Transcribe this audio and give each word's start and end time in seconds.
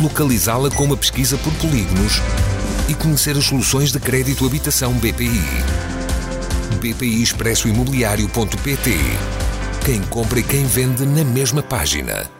localizá-la 0.00 0.70
com 0.70 0.84
uma 0.84 0.96
pesquisa 0.96 1.38
por 1.38 1.52
polígonos 1.54 2.20
e 2.88 2.94
conhecer 2.94 3.36
as 3.36 3.44
soluções 3.44 3.92
de 3.92 3.98
crédito 3.98 4.46
habitação 4.46 4.92
BPI. 4.94 5.40
BPI 6.80 7.22
Expresso 7.22 7.68
Imobiliário.pt 7.68 8.90
Quem 9.84 10.02
compra 10.02 10.40
e 10.40 10.42
quem 10.42 10.64
vende 10.66 11.04
na 11.06 11.24
mesma 11.24 11.62
página. 11.62 12.30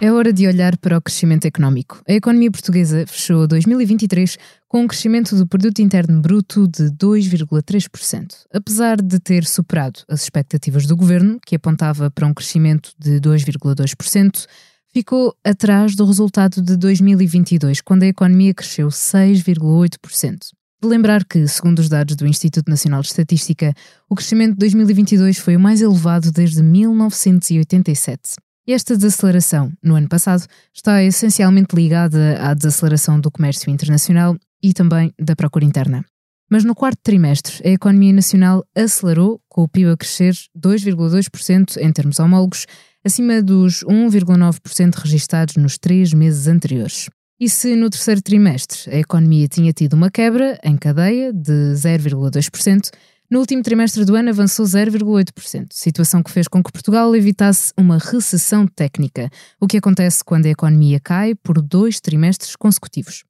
É 0.00 0.12
hora 0.12 0.32
de 0.32 0.46
olhar 0.46 0.76
para 0.78 0.98
o 0.98 1.00
crescimento 1.00 1.46
económico. 1.46 2.02
A 2.08 2.12
economia 2.12 2.50
portuguesa 2.50 3.04
fechou 3.06 3.46
2023 3.46 4.36
com 4.68 4.82
um 4.82 4.86
crescimento 4.88 5.36
do 5.36 5.46
produto 5.46 5.80
interno 5.80 6.20
bruto 6.20 6.66
de 6.66 6.90
2,3%, 6.90 8.34
apesar 8.52 9.00
de 9.00 9.20
ter 9.20 9.44
superado 9.44 10.00
as 10.08 10.22
expectativas 10.22 10.86
do 10.86 10.96
governo, 10.96 11.38
que 11.46 11.54
apontava 11.54 12.10
para 12.10 12.26
um 12.26 12.34
crescimento 12.34 12.90
de 12.98 13.20
2,2% 13.20 14.46
ficou 14.94 15.34
atrás 15.42 15.96
do 15.96 16.04
resultado 16.04 16.62
de 16.62 16.76
2022, 16.76 17.80
quando 17.80 18.04
a 18.04 18.06
economia 18.06 18.54
cresceu 18.54 18.86
6,8%. 18.86 20.52
De 20.80 20.88
lembrar 20.88 21.24
que, 21.24 21.48
segundo 21.48 21.80
os 21.80 21.88
dados 21.88 22.14
do 22.14 22.24
Instituto 22.24 22.68
Nacional 22.70 23.00
de 23.00 23.08
Estatística, 23.08 23.74
o 24.08 24.14
crescimento 24.14 24.52
de 24.52 24.58
2022 24.58 25.38
foi 25.38 25.56
o 25.56 25.60
mais 25.60 25.82
elevado 25.82 26.30
desde 26.30 26.62
1987. 26.62 28.36
E 28.68 28.72
esta 28.72 28.96
desaceleração, 28.96 29.72
no 29.82 29.96
ano 29.96 30.08
passado, 30.08 30.46
está 30.72 31.02
essencialmente 31.02 31.74
ligada 31.74 32.38
à 32.40 32.54
desaceleração 32.54 33.18
do 33.18 33.32
comércio 33.32 33.70
internacional 33.70 34.36
e 34.62 34.72
também 34.72 35.12
da 35.18 35.34
procura 35.34 35.64
interna. 35.64 36.04
Mas 36.48 36.62
no 36.62 36.74
quarto 36.74 37.00
trimestre, 37.02 37.68
a 37.68 37.72
economia 37.72 38.12
nacional 38.12 38.64
acelerou, 38.76 39.40
com 39.48 39.64
o 39.64 39.68
PIB 39.68 39.90
a 39.90 39.96
crescer 39.96 40.34
2,2% 40.56 41.78
em 41.78 41.92
termos 41.92 42.20
homólogos, 42.20 42.64
acima 43.04 43.42
dos 43.42 43.84
1,9% 43.84 44.94
registados 44.94 45.56
nos 45.56 45.78
três 45.78 46.12
meses 46.12 46.46
anteriores. 46.46 47.08
E 47.38 47.48
se 47.48 47.76
no 47.76 47.90
terceiro 47.90 48.22
trimestre 48.22 48.90
a 48.90 48.98
economia 48.98 49.46
tinha 49.48 49.72
tido 49.72 49.94
uma 49.94 50.10
quebra 50.10 50.58
em 50.64 50.76
cadeia 50.76 51.32
de 51.32 51.74
0,2%, 51.74 52.90
no 53.30 53.40
último 53.40 53.62
trimestre 53.62 54.04
do 54.04 54.14
ano 54.14 54.30
avançou 54.30 54.64
0,8%, 54.64 55.66
situação 55.72 56.22
que 56.22 56.30
fez 56.30 56.46
com 56.46 56.62
que 56.62 56.70
Portugal 56.70 57.14
evitasse 57.16 57.72
uma 57.76 57.98
recessão 57.98 58.66
técnica, 58.66 59.28
o 59.60 59.66
que 59.66 59.78
acontece 59.78 60.22
quando 60.22 60.46
a 60.46 60.50
economia 60.50 61.00
cai 61.00 61.34
por 61.34 61.60
dois 61.60 62.00
trimestres 62.00 62.54
consecutivos. 62.54 63.24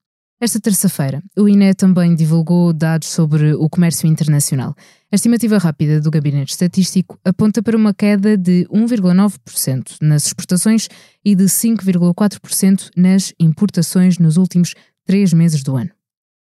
Esta 0.44 0.60
terça-feira, 0.60 1.22
o 1.38 1.48
INE 1.48 1.72
também 1.72 2.14
divulgou 2.14 2.70
dados 2.70 3.08
sobre 3.08 3.54
o 3.54 3.66
comércio 3.66 4.06
internacional. 4.06 4.74
A 5.10 5.14
estimativa 5.14 5.56
rápida 5.56 6.02
do 6.02 6.10
Gabinete 6.10 6.50
Estatístico 6.50 7.18
aponta 7.24 7.62
para 7.62 7.74
uma 7.74 7.94
queda 7.94 8.36
de 8.36 8.66
1,9% 8.70 9.96
nas 10.02 10.26
exportações 10.26 10.86
e 11.24 11.34
de 11.34 11.44
5,4% 11.44 12.90
nas 12.94 13.32
importações 13.40 14.18
nos 14.18 14.36
últimos 14.36 14.74
três 15.06 15.32
meses 15.32 15.62
do 15.62 15.76
ano. 15.76 15.90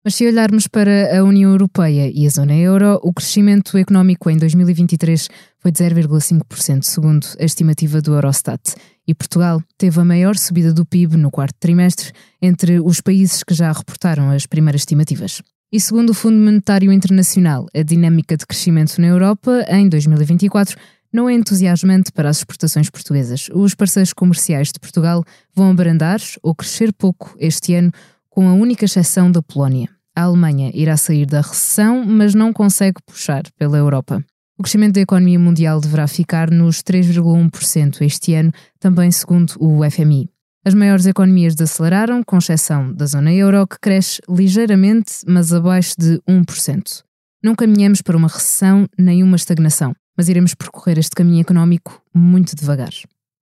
Mas 0.04 0.16
se 0.16 0.28
olharmos 0.28 0.68
para 0.68 1.18
a 1.18 1.24
União 1.24 1.52
Europeia 1.52 2.12
e 2.14 2.28
a 2.28 2.30
zona 2.30 2.56
euro, 2.56 3.00
o 3.02 3.14
crescimento 3.14 3.78
económico 3.78 4.30
em 4.30 4.36
2023 4.36 5.30
foi 5.60 5.72
de 5.72 5.82
0,5%, 5.82 6.84
segundo 6.84 7.26
a 7.40 7.46
estimativa 7.46 8.02
do 8.02 8.16
Eurostat. 8.16 8.76
E 9.08 9.16
Portugal 9.16 9.64
teve 9.78 10.02
a 10.02 10.04
maior 10.04 10.36
subida 10.36 10.74
do 10.74 10.86
PIB 10.86 11.16
no 11.16 11.32
quarto 11.32 11.56
trimestre 11.60 12.12
entre 12.42 12.80
os 12.80 13.00
países 13.00 13.44
que 13.44 13.54
já 13.54 13.72
reportaram 13.72 14.30
as 14.30 14.46
primeiras 14.46 14.82
estimativas. 14.82 15.42
E 15.72 15.80
segundo 15.80 16.10
o 16.10 16.14
Fundo 16.14 16.38
Monetário 16.38 16.92
Internacional, 16.92 17.68
a 17.74 17.82
dinâmica 17.84 18.36
de 18.36 18.46
crescimento 18.46 19.00
na 19.00 19.08
Europa 19.08 19.66
em 19.70 19.88
2024 19.88 20.78
não 21.12 21.30
é 21.30 21.34
entusiasmante 21.34 22.12
para 22.12 22.30
as 22.30 22.38
exportações 22.38 22.90
portuguesas. 22.90 23.50
Os 23.54 23.74
parceiros 23.74 24.14
comerciais 24.14 24.72
de 24.72 24.80
Portugal 24.80 25.24
vão 25.56 25.72
abrandar 25.72 26.20
ou 26.44 26.54
crescer 26.54 26.94
pouco 26.94 27.36
este 27.40 27.76
ano, 27.76 27.92
com 28.30 28.48
a 28.48 28.54
única 28.54 28.86
exceção 28.86 29.32
da 29.32 29.42
Polónia. 29.42 29.90
A 30.16 30.24
Alemanha 30.24 30.72
irá 30.74 30.98
sair 30.98 31.26
da 31.26 31.42
recessão, 31.42 32.04
mas 32.06 32.34
não 32.34 32.52
consegue 32.52 33.02
puxar 33.06 33.44
pela 33.58 33.78
Europa. 33.78 34.24
O 34.60 34.64
crescimento 34.64 34.96
da 34.96 35.02
economia 35.02 35.38
mundial 35.38 35.80
deverá 35.80 36.08
ficar 36.08 36.50
nos 36.50 36.82
3,1% 36.82 38.02
este 38.02 38.34
ano, 38.34 38.52
também 38.80 39.12
segundo 39.12 39.54
o 39.60 39.88
FMI. 39.88 40.32
As 40.66 40.74
maiores 40.74 41.06
economias 41.06 41.54
desaceleraram, 41.54 42.24
com 42.24 42.40
exceção 42.40 42.92
da 42.92 43.06
zona 43.06 43.32
euro, 43.32 43.68
que 43.68 43.80
cresce 43.80 44.20
ligeiramente, 44.28 45.14
mas 45.28 45.54
abaixo 45.54 45.94
de 45.96 46.20
1%. 46.28 47.04
Não 47.44 47.54
caminhamos 47.54 48.02
para 48.02 48.18
uma 48.18 48.28
recessão 48.28 48.88
nem 48.98 49.22
uma 49.22 49.36
estagnação, 49.36 49.94
mas 50.18 50.28
iremos 50.28 50.56
percorrer 50.56 50.98
este 50.98 51.16
caminho 51.16 51.42
económico 51.42 52.02
muito 52.12 52.56
devagar. 52.56 52.90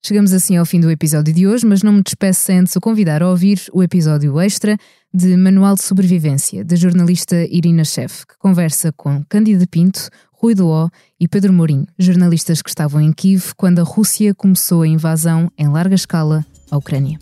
Chegamos 0.05 0.31
assim 0.31 0.57
ao 0.57 0.65
fim 0.65 0.79
do 0.79 0.91
episódio 0.91 1.33
de 1.33 1.47
hoje, 1.47 1.65
mas 1.65 1.83
não 1.83 1.91
me 1.91 2.03
despeço 2.03 2.41
sem 2.41 2.59
antes 2.59 2.75
o 2.75 2.81
convidar 2.81 3.23
a 3.23 3.29
ouvir 3.29 3.61
o 3.73 3.81
episódio 3.81 4.39
extra 4.39 4.77
de 5.13 5.35
Manual 5.35 5.75
de 5.75 5.83
Sobrevivência, 5.83 6.63
da 6.63 6.75
jornalista 6.75 7.35
Irina 7.49 7.83
Chef, 7.83 8.25
que 8.25 8.37
conversa 8.37 8.91
com 8.91 9.23
Cândida 9.27 9.65
Pinto, 9.65 10.09
Rui 10.39 10.53
Doó 10.53 10.87
e 11.19 11.27
Pedro 11.27 11.51
Mourinho, 11.51 11.87
jornalistas 11.97 12.61
que 12.61 12.69
estavam 12.69 13.01
em 13.01 13.11
Kiev 13.11 13.53
quando 13.57 13.79
a 13.79 13.83
Rússia 13.83 14.35
começou 14.35 14.83
a 14.83 14.87
invasão 14.87 15.51
em 15.57 15.67
larga 15.67 15.95
escala 15.95 16.45
à 16.69 16.77
Ucrânia. 16.77 17.17